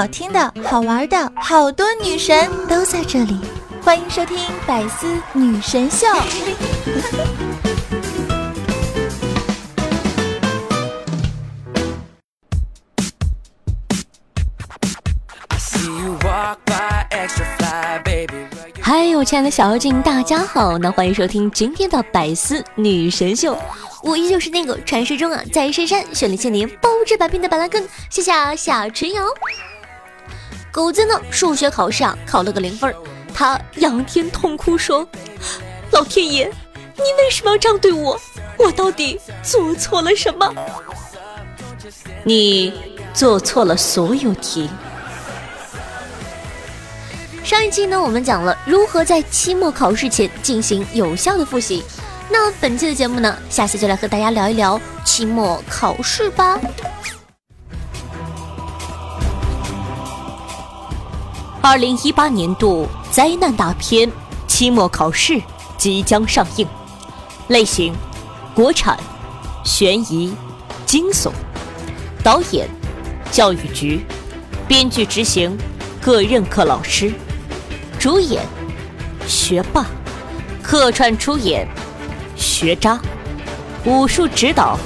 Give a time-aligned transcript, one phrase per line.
[0.00, 3.38] 好听的、好玩的，好多女神都在这里，
[3.84, 6.06] 欢迎收听《百思女神秀》。
[18.80, 20.78] 嗨，我亲爱的小妖精，大家好！
[20.78, 23.54] 那欢迎收听今天的《百思女神秀》，
[24.02, 29.26] 我依旧是那个传说中啊，在深山训练千年、包治百病的板蓝根，谢谢小春瑶。
[30.72, 32.94] 狗子呢，数学考试啊考了个零分，
[33.34, 35.06] 他仰天痛哭说
[35.90, 36.46] ：“老天爷，
[36.96, 38.18] 你为什么要这样对我？
[38.56, 40.54] 我到底做错了什么？
[42.22, 42.72] 你
[43.12, 44.70] 做错了所有题。”
[47.42, 51.82] 上一期呢，我们讲了如何在期末考试前进行有效的复习。
[52.28, 56.60] 那本期的节目呢，下期就来和大家聊一聊期末考试吧。
[61.62, 64.10] 二零一八年度灾难大片
[64.46, 65.40] 期末考试
[65.76, 66.66] 即将上映，
[67.48, 67.94] 类型：
[68.54, 68.98] 国产、
[69.62, 70.34] 悬疑、
[70.86, 71.30] 惊悚，
[72.24, 72.66] 导演：
[73.30, 74.06] 教育局，
[74.66, 75.56] 编剧执行：
[76.00, 77.12] 各任课老师。
[77.98, 78.42] 主演
[79.26, 79.84] 学霸，
[80.62, 81.68] 客串出演
[82.36, 82.98] 学渣，
[83.84, 84.78] 武术指导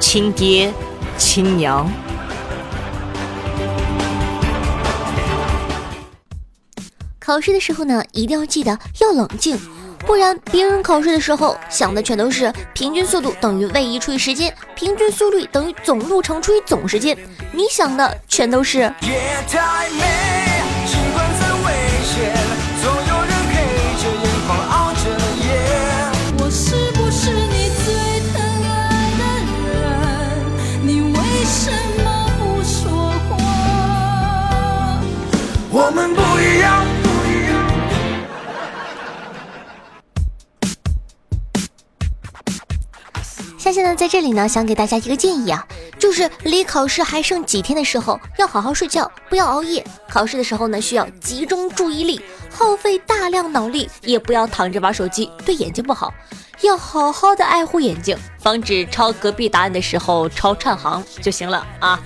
[0.00, 0.72] 亲爹
[1.16, 1.88] 亲娘。
[7.28, 9.60] 考试的时候呢，一定要记得要冷静，
[10.06, 17.14] 不然别人考试的时候想的全都是平均速度等于位移除以时间，平均速率等于总路程除以总时间，
[17.52, 18.90] 你想的全都是。
[35.70, 36.27] 我们不
[44.08, 45.66] 这里呢，想给大家一个建议啊，
[45.98, 49.84] 就是离考试还剩几天的时候，要好好睡觉，不要熬夜。
[50.08, 52.20] 考试的时候呢，需要集中注意力，
[52.50, 56.12] 耗费大量脑力，也不要躺着玩手机，对眼睛不好。
[56.62, 62.00] 要好好的爱护眼睛，防止抄隔壁答案的时候抄串行就行了啊。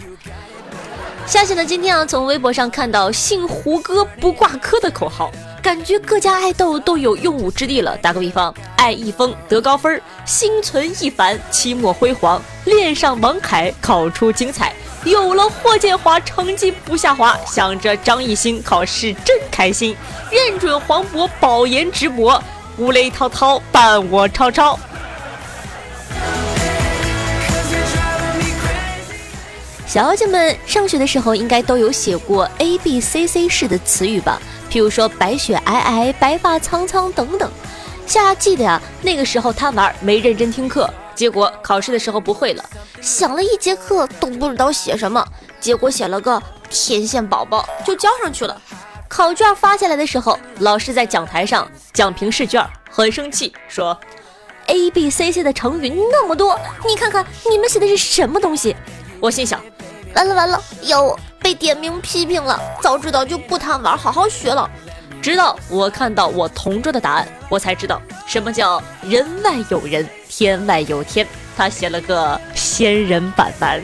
[1.25, 5.31] 夏夏呢，今天啊，从微博上看到“姓胡歌不挂科”的口号，
[5.63, 7.97] 感觉各家爱豆都有用武之地了。
[7.99, 14.75] 打个比方，爱一峰得高分，心存一凡，期末辉煌，恋上王凯，考出精彩。
[15.05, 17.39] 有了霍建华，成绩不下滑。
[17.47, 19.97] 想着张艺兴，考试真开心。
[20.33, 22.43] 认准黄渤，保研直博。
[22.77, 24.77] 吴磊涛涛，伴我超超。
[29.87, 34.41] 小妖精们上学的时候应该都有写过 A B C C 式的词语吧？
[34.73, 37.51] 譬如说白雪皑皑、白发苍苍等等。
[38.07, 42.65] 夏夏记得呀，那个时候贪玩没认真听课，结果考试的时候不会了，
[43.03, 45.23] 想了一节课都不知道写什么，
[45.61, 48.59] 结果写了个天线宝宝就交上去了。
[49.09, 53.95] 考卷发下来的时候，老师在讲台上讲评试卷，很生气，说
[54.69, 56.59] A B C C 的成语那么多，
[56.89, 58.75] 你看看你们写的是什么东西？
[59.21, 59.63] 我心想。
[60.15, 62.61] 完了完了，要被点名批评了！
[62.81, 64.71] 早知道就不贪玩，好好学了。
[65.21, 71.27] 直到我看到我同桌的答案，我才知道什么叫人外有人，天外有天。
[71.57, 73.83] 他写了个仙人板板。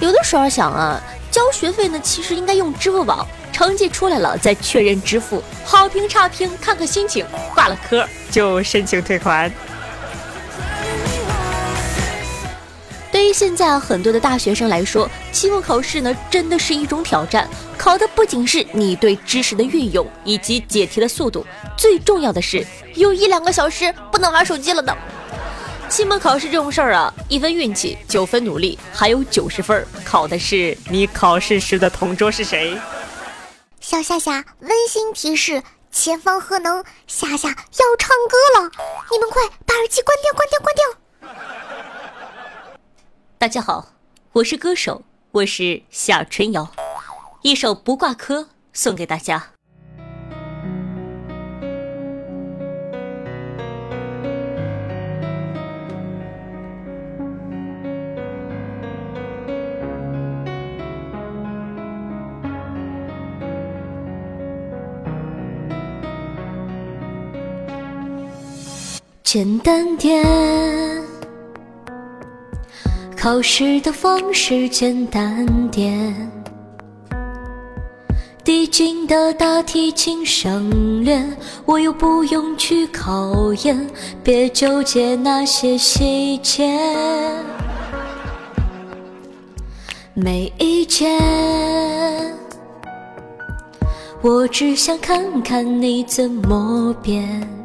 [0.00, 3.26] 有的时候想啊，交学费呢，其实应该用支付宝。
[3.52, 9.52] 成绩出来了再确认支付，好评差评看看心情，挂了科就申请退款。
[13.20, 21.44] 对于现在很多的大学生来说，期末考试呢真的是一种挑战，考的不仅是你对知识的运用以及解题的速度，
[21.76, 24.96] 最重要的是有一两个小时不能玩手机了呢。
[25.86, 32.74] 期末考试这种事儿啊，一分运气，九分努力，还有九十分，考的是你考试时的同桌是谁。
[33.82, 35.62] 小夏夏，温馨提示：
[35.92, 38.70] 前方核能，夏夏要唱歌了，
[39.12, 41.89] 你们快把耳机关掉，关掉，关掉。
[43.40, 43.92] 大家好，
[44.32, 45.00] 我是歌手，
[45.30, 46.70] 我是夏春瑶，
[47.40, 49.52] 一首不挂科送给大家。
[69.24, 70.89] 简单点。
[73.22, 76.16] 考试的方式简单点。
[78.42, 81.22] 递进的大题请省略，
[81.66, 83.86] 我又不用去考研，
[84.24, 86.74] 别纠结那些细节。
[90.14, 91.20] 没意见，
[94.22, 97.59] 我只想看看你怎么变。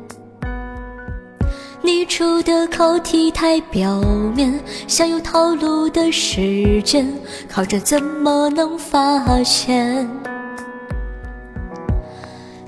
[1.85, 4.01] 你出的考题太表
[4.35, 7.07] 面，像有套路的试卷，
[7.47, 10.09] 考着怎么能发现？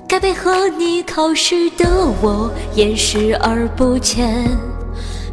[0.06, 1.84] 该配合你考试的
[2.22, 4.46] 我，掩视而不见。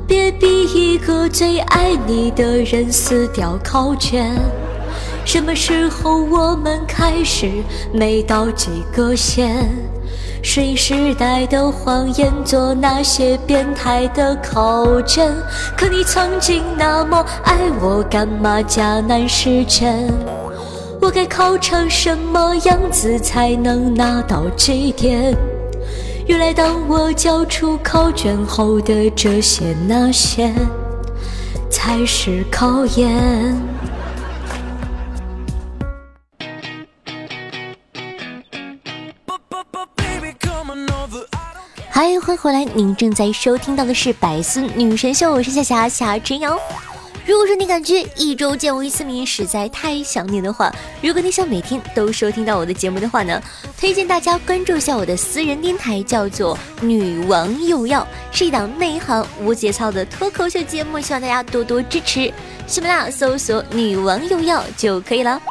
[0.08, 4.36] 别逼一个最爱你的人撕掉考卷。
[5.24, 7.52] 什么时候我们开始
[7.94, 9.70] 没到及格线？
[10.46, 15.34] 水时代的谎言，做那些变态的考卷。
[15.76, 20.08] 可你曾经那么爱我，干嘛假难时间？
[21.02, 25.36] 我该考成什么样子才能拿到绩点？
[26.28, 30.54] 原来当我交出考卷后的这些那些，
[31.72, 33.75] 才是考验。
[41.96, 42.66] 嗨，欢迎回来！
[42.66, 46.60] 您正在收听到的是《百思女神秀》，我是夏夏夏晨瑶。
[47.26, 50.70] 如果说你感觉一周见我一次面实在太想念的话，
[51.02, 53.42] 如果你想每天都收听到我的节目的话呢，
[53.80, 62.30] 推荐大家关注一下我的私人电台，叫做《女王又要》，是一档内涵无节操的脱口秀节目，希望大家多多支持。
[62.68, 65.42] 喜马拉雅搜索“女王又要”就可以了。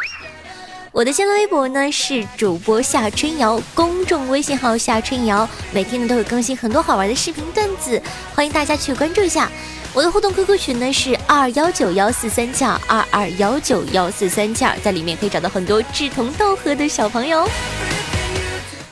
[0.94, 8.00] 我的新浪微博呢是主播夏春瑶，公众微信号夏春瑶，每天呢都会更新很多好玩的视频段子，
[8.32, 9.50] 欢迎大家去关注一下。
[9.92, 17.44] 我的互动 QQ 群呢是二幺九幺四三七二二二幺九幺四三七二，在里面可以找到很多志同道合的小朋友。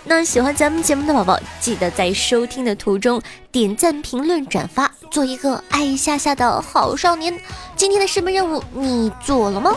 [0.03, 3.23] 那喜欢咱们节目的宝宝，记得在收听的途中
[3.53, 7.39] 点赞、评论、转发，做一个爱夏夏的好少年。
[7.77, 9.73] 今天的视频任务你做了吗？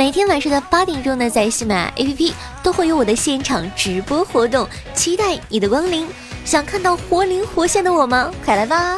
[0.00, 2.32] 每天晚上的八点钟呢，在喜马拉雅 APP
[2.62, 6.08] 都会有我的现场直播活动，期待你的光临。
[6.42, 8.32] 想看到活灵活现的我吗？
[8.42, 8.96] 快来吧！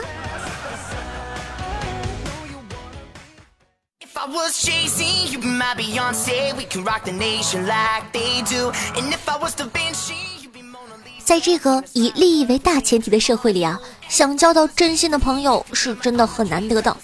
[11.25, 13.77] 在这个以利益为大前提的社会里啊，
[14.09, 16.97] 想交到真心的朋友是真的很难得的。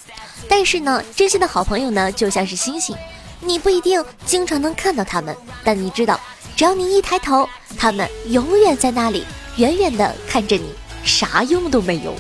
[0.49, 2.97] 但是呢，真心的好朋友呢，就像是星星，
[3.41, 6.19] 你不一定经常能看到他们，但你知道，
[6.57, 9.25] 只要你一抬头，他们永远在那里。
[9.57, 12.15] 远远的看着你，啥用都没有。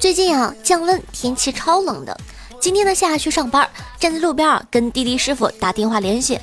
[0.00, 2.18] 最近啊，降温，天气超冷的。
[2.60, 3.68] 今天呢，下去上班，
[4.00, 6.40] 站在路边啊，跟滴滴师傅打电话联系。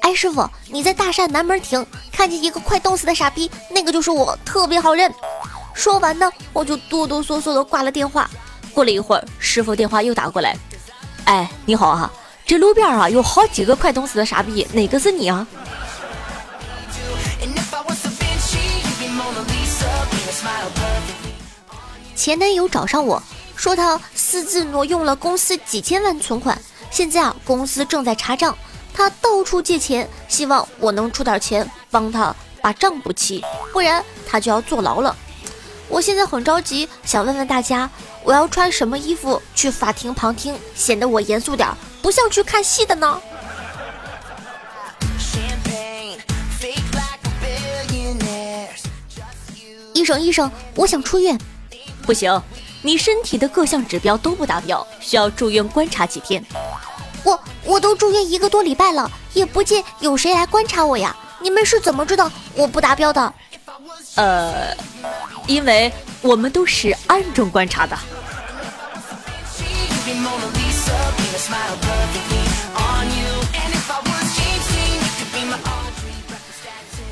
[0.00, 5.12] 哎，师傅，你在大厦南门停，看见一个快冻死的傻逼，那个就是我，特别好认。
[5.74, 8.28] 说完呢，我就哆哆嗦嗦的挂了电话。
[8.72, 10.56] 过了一会儿，师傅电话又打过来。
[11.24, 12.10] 哎，你好啊。
[12.44, 15.46] 这路边啊有好几个快冻死的傻逼，哪个是你啊？
[22.14, 23.20] 前男友找上我
[23.56, 26.60] 说他私自挪用了公司几千万存款，
[26.90, 28.56] 现在啊公司正在查账，
[28.92, 35.16] 他到处借钱，希望我能出点钱帮他把账补齐，不然他就要坐牢了。
[35.92, 37.88] 我现在很着急，想问问大家，
[38.24, 41.68] 我要穿什么衣服去法庭旁听，显得我严肃点？
[42.00, 43.20] 不像去看戏的呢。
[49.92, 51.38] 医生，医生，我想出院。
[52.06, 52.40] 不行，
[52.80, 56.42] 你身体的各项指标都不达标，需要住院观察几天。
[57.22, 61.14] 我我都住院一个多礼拜了，也不见有谁来观察我呀。
[61.42, 63.34] 你们是怎么知道我不达标的？
[64.14, 64.76] 呃，
[65.46, 67.96] 因为我们都是暗中观察的。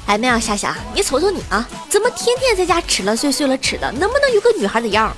[0.07, 5.16] 哎，妹啊，夏夏，你瞅瞅你啊，怎么天天在家吃了睡，睡了吃的，能不能有个女孩的样？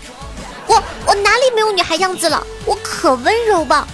[0.67, 0.75] 我
[1.07, 2.47] 我哪里没有女孩样子了？
[2.67, 3.89] 我可温柔吧？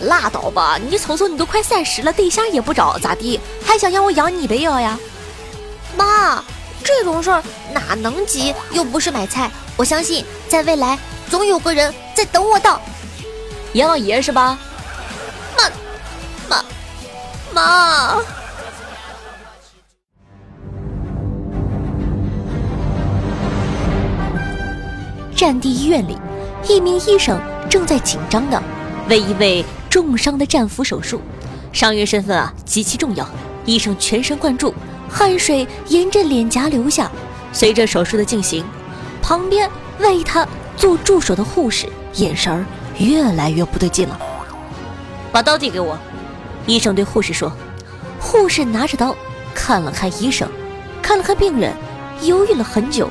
[0.00, 0.76] 拉倒吧！
[0.76, 3.38] 你瞅瞅，你都快三十了，对象也不找，咋地？
[3.64, 4.98] 还想让我养你一辈子呀？
[5.96, 6.42] 妈，
[6.82, 12.80] 这种事儿哪能急又不是买菜我相信在未来总有个人在等我到。
[13.72, 14.58] 阎王爷是吧？
[15.56, 15.70] 妈
[16.48, 16.64] 妈
[17.52, 18.22] 妈。
[25.36, 26.18] 战地医院里
[26.68, 28.62] 一名医生正在紧张的
[29.08, 31.20] 为一位重伤的战俘手术。
[31.72, 33.26] 伤员身份啊极其重要
[33.64, 34.74] 医生全神贯注
[35.10, 37.10] 汗水沿着脸颊流下。
[37.52, 38.64] 随着手术的进行，
[39.20, 42.64] 旁边为他做助手的护士眼神儿
[42.98, 44.18] 越来越不对劲了。
[45.32, 45.98] 把刀递给我，
[46.66, 47.52] 医生对护士说。
[48.20, 49.16] 护士拿着刀
[49.54, 50.48] 看了看医生，
[51.02, 51.74] 看了看病人，
[52.22, 53.10] 犹豫了很久。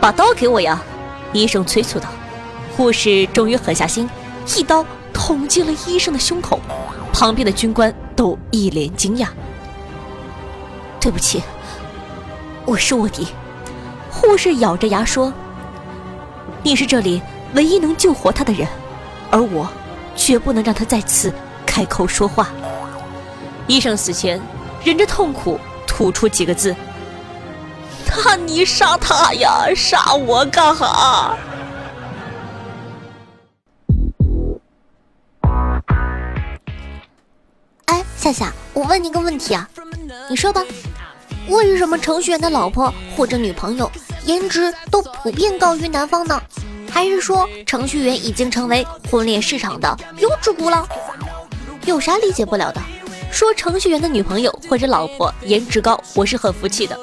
[0.00, 0.82] 把刀给我呀！
[1.32, 2.08] 医生催促道。
[2.76, 4.08] 护士终于狠下心，
[4.56, 6.58] 一刀捅进了医生的胸口。
[7.12, 9.28] 旁边的军官都一脸惊讶。
[11.02, 11.42] 对不起，
[12.64, 13.26] 我是卧底。
[14.08, 15.34] 护士咬着牙说
[16.62, 17.20] ：“你是这里
[17.54, 18.68] 唯一能救活他的人，
[19.28, 19.68] 而我
[20.14, 21.34] 绝不能让他再次
[21.66, 22.50] 开口说话。”
[23.66, 24.40] 医生死前
[24.84, 26.72] 忍着痛苦吐出几个字
[28.06, 31.36] ：“那你杀他呀，杀我干哈？”
[37.86, 39.68] 哎，夏夏，我问你个问题啊，
[40.30, 40.62] 你说吧，
[41.48, 43.90] 为什么程序员的老婆或者女朋友
[44.24, 46.40] 颜值都普遍高于男方呢？
[46.90, 50.86] 还是说程序员已经成为婚恋市场的优质股了？
[51.86, 52.80] 有啥理解不了的？
[53.32, 56.98] 说程序员的女朋友或者老婆颜值高，我是很服气的。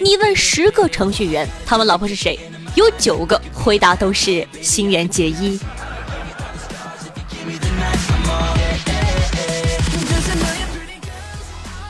[0.00, 2.38] 你问十个程序员，他们老婆是谁？
[2.76, 5.58] 有九个回答都是新垣结衣。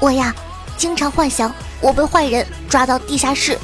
[0.01, 0.35] 我呀，
[0.77, 3.59] 经常幻想我被坏人抓到地下室，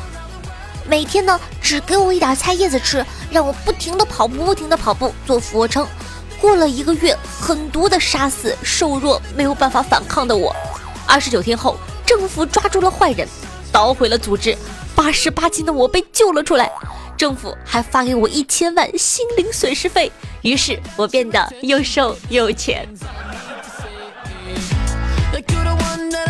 [0.88, 5.87] 每天呢只给我一点菜叶子吃，让我不停的跑步，不停的跑步，做俯卧撑。
[6.40, 10.54] 过了一个月，狠毒的杀死瘦弱没有办法反抗的我。
[11.06, 13.26] 二十九天后，政府抓住了坏人，
[13.70, 14.56] 捣毁了组织，
[14.96, 16.70] 八十八斤的我被救了出来。
[17.16, 20.10] 政府还发给我一千万心灵损失费，
[20.42, 22.88] 于是我变得又瘦又有钱。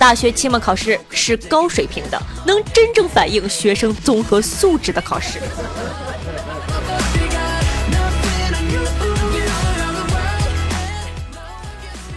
[0.00, 5.38] 大学期末考试是高水平的，能真正反映学生综合素质的考试。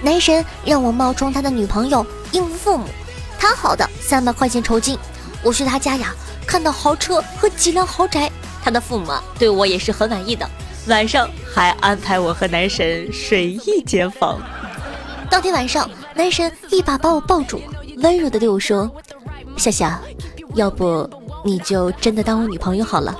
[0.01, 2.87] 男神让我冒充他的女朋友应付父母，
[3.37, 4.97] 谈好的三百块钱酬金。
[5.43, 6.15] 我去他家呀，
[6.47, 8.31] 看到豪车和几辆豪宅，
[8.63, 10.49] 他的父母啊对我也是很满意的。
[10.87, 14.39] 晚上还安排我和男神睡一间房。
[15.29, 17.61] 当天晚上，男神一把把我抱住，
[17.97, 18.89] 温柔的对我说
[19.57, 19.99] ：“夏夏，
[20.55, 21.09] 要不
[21.43, 23.15] 你就真的当我女朋友好了。”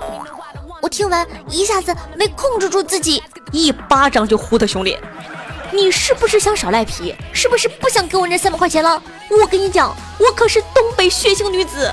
[0.81, 5.00] 我听完一下子没控制住自己，一巴掌就呼他胸脸。
[5.71, 7.15] 你是不是想耍赖皮？
[7.31, 9.01] 是不是不想给我那三百块钱了？
[9.29, 11.91] 我跟你讲，我可是东北血腥女子。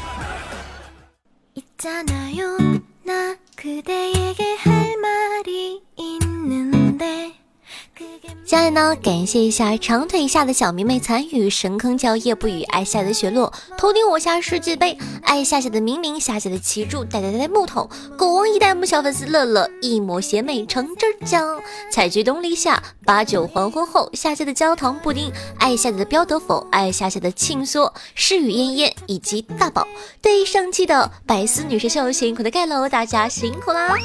[8.50, 21.60] 下来呢，感谢一下长腿下的小迷妹参与神坑叫夜不语，爱夏的雪落，头顶我下世界杯，爱夏夏的明明，夏夏的旗柱，呆呆呆木头，狗王一代目小粉丝乐乐，一抹邪魅橙汁酱，
[21.92, 25.30] 采菊东篱下，八九黄昏后，夏夏的焦糖布丁，
[25.60, 29.86] 爱夏夏的标得否，爱夏夏的庆缩，诗雨嫣嫣以及大宝，
[30.20, 33.96] 对上期的百思女神秀辛苦的盖楼，大家辛苦啦。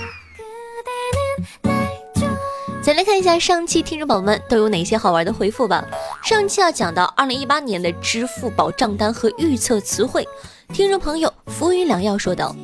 [2.86, 5.84] 再来看一下上期听众宝宝们都有哪些好玩的回复吧。
[6.24, 10.24] 上期要讲到二零一八年的支付宝账单和预测词汇，
[10.72, 12.56] 听众朋友浮云良药说道：“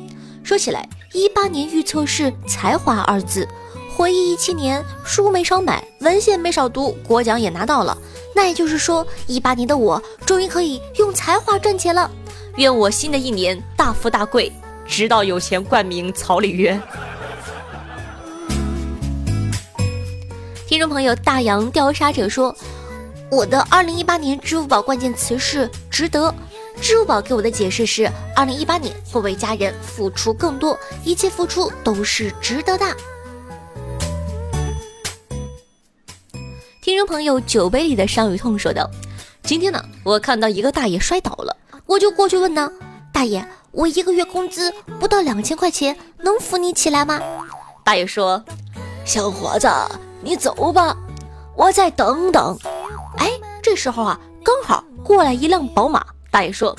[0.44, 3.48] 说起来，一八年预测是才华二字。
[3.96, 7.98] 回忆一七年，书没少买，文献没少读，国奖也拿到了。
[8.32, 12.08] 那也就是说，一八年的我终于可以用才华赚钱了。
[12.58, 14.52] 愿我新的一年大富大贵，
[14.86, 16.80] 直到有钱冠名曹里约。”
[20.72, 22.56] 听众朋友，大洋调查者说，
[23.30, 26.34] 我的二零一八年支付宝关键词是值得。
[26.80, 32.86] 支付宝给我的解释是，二零一八年会为家人付出更多，一切付出都是值得的。
[36.80, 38.90] 听众朋友，酒杯里的伤与痛说道
[39.44, 42.72] ：“今天呢，我看到一个大爷摔倒了，我就过去问呢，
[43.12, 47.20] 大爷，我一个月工资不到两千块钱，能扶你起来吗？”
[47.84, 48.42] 大爷说。
[49.04, 49.68] 小伙子，
[50.22, 50.96] 你走吧，
[51.56, 52.56] 我再等等。”
[53.18, 53.30] 哎，
[53.62, 56.04] 这时候啊，刚好过来一辆宝马。
[56.30, 56.74] 大爷说：“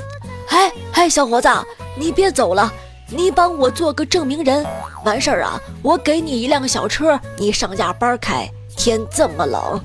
[0.50, 1.48] 哎哎，小伙子，
[1.96, 2.74] 你别走了，
[3.10, 4.66] 你帮我做个证明人。
[5.06, 8.50] 完事儿啊，我给你一辆小车，你上下班开。
[8.76, 9.80] 天这么冷。”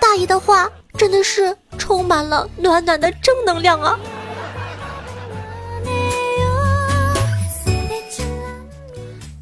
[0.00, 3.98] 大爷的话真的是充满了暖暖的正能量啊！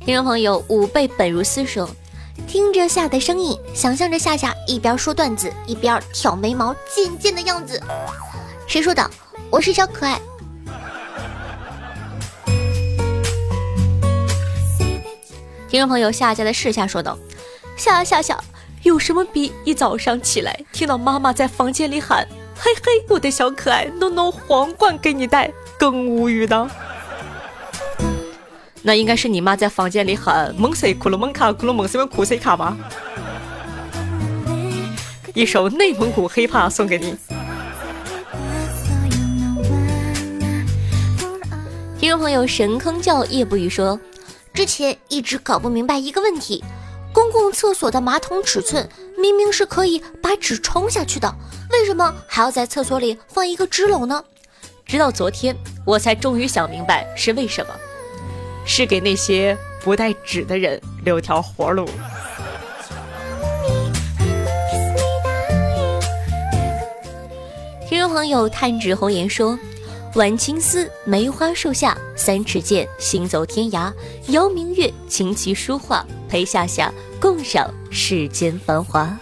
[0.05, 1.89] 听众朋友，吾辈本如斯说，
[2.57, 7.79] 听着夏的声音，想象着夏夏一边说段子一边挑眉毛、贱贱的样子。
[8.67, 9.11] 谁说的？
[9.51, 10.19] 我是小可爱。
[15.69, 17.19] 听众朋友，夏家的世夏说道
[17.77, 18.43] ：“夏夏夏，
[18.85, 26.71] 有什么比一早上起来听到妈妈在房间里喊‘嘿嘿，我的小可爱，弄弄皇冠给你戴’更无语的？
[28.87, 32.76] 那应该是你妈在房间里喊‘蒙谁库鲁蒙卡库鲁蒙谁库谁卡’吧？
[35.35, 37.16] 一首内蒙古黑怕送给你。”
[41.99, 43.99] 听众朋友，神坑叫夜不语说，
[44.55, 46.62] 之前一直搞不明白一个问题：
[47.12, 48.88] 公共厕所的马桶尺寸
[49.19, 51.35] 明明是可以把纸冲下去的，
[51.73, 54.23] 为什么还要在厕所里放一个纸篓呢？
[54.87, 57.75] 直到昨天，我才终于想明白是为什么，
[58.66, 61.88] 是给那些不带纸的人留条活路。
[67.88, 69.58] 听众朋友，探指红颜说。
[70.14, 73.92] 晚晴思，梅花树下，三尺剑，行走天涯。
[74.28, 79.18] 邀明月，琴棋书画，陪夏夏共赏世间繁华。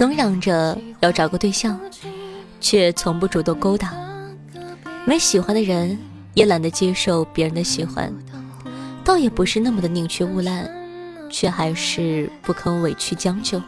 [0.00, 1.78] 总嚷着要找个对象，
[2.58, 3.92] 却从不主动勾搭。
[5.04, 5.98] 没喜欢的人，
[6.32, 8.10] 也懒得接受别人的喜欢，
[9.04, 10.66] 倒也不是那么的宁缺毋滥，
[11.28, 13.62] 却还是不肯委屈将就。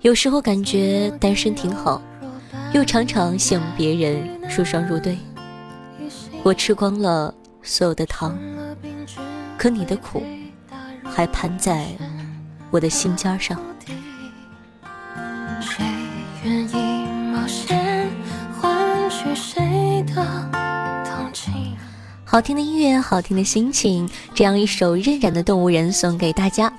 [0.00, 2.00] 有时候感觉单身挺好，
[2.72, 5.18] 又常常羡慕别人出双入对。
[6.42, 8.38] 我吃光了所有的糖，
[9.58, 10.22] 可你的苦
[11.04, 11.88] 还盘在
[12.70, 13.60] 我的心尖上。
[22.28, 26.70] 好听的音乐，好听的心情，这样一首任然的动物人送给大家。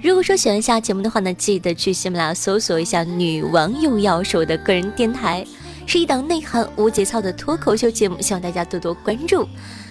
[0.00, 5.44] 如果说喜欢下节目的话呢，记得去喜马拉雅搜索一下“女王又要是我的个人电台，
[5.86, 9.46] 是一档内涵无节操的脱口秀节目，希望大家多多关注。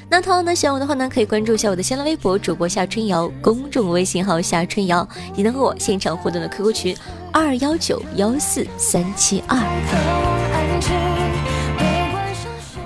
[0.09, 6.97] 那同样呢，喜欢我的话呢，可以关注一下我的新浪微博主播夏春瑶，公众微信号夏春瑶，也能和我现场互动的 QQ 群
[7.33, 9.59] 二幺九幺四三七二。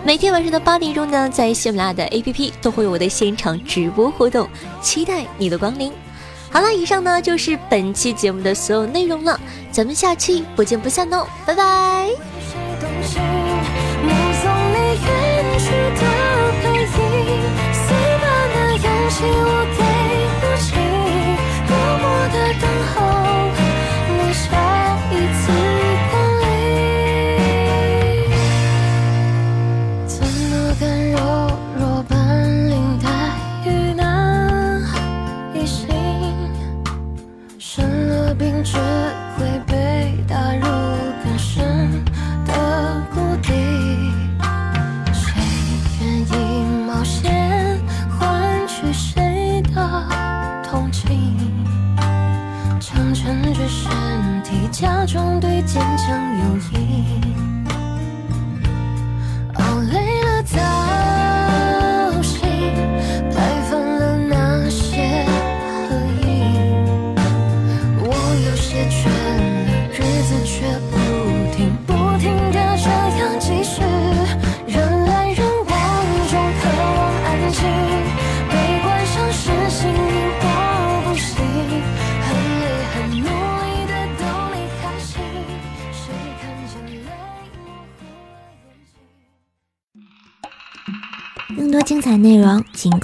[0.06, 4.48] 每天晚上的八点钟呢，在喜马拉雅的 APP 都会有我的现场直播活动，
[4.80, 5.92] 期待你的光临。
[6.52, 9.40] 好了，以上呢就是本期节目的所有内容了，
[9.72, 12.12] 咱们下期不见不散哦，拜拜。
[22.62, 23.25] 等候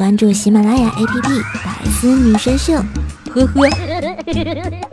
[0.02, 1.28] 关注喜马拉雅 APP
[1.64, 2.74] 《百思女神秀》。
[3.30, 4.91] 呵呵。